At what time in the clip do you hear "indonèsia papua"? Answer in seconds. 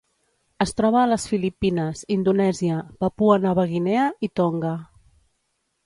2.17-3.39